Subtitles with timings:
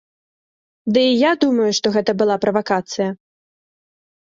[0.95, 3.09] Ды і я думаю, што гэта была правакацыя.